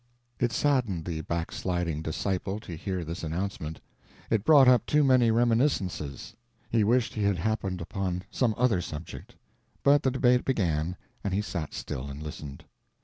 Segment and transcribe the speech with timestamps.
[0.39, 3.79] It saddened the backsliding disciple to hear this announcement.
[4.31, 6.35] It brought up too many reminiscences.
[6.71, 9.35] He wished he had happened upon some other subject.
[9.83, 12.65] But the debate began, and he sat still and listened.